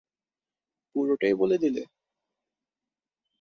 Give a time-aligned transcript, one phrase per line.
[0.95, 1.83] পুরোটাই বলে দিলে?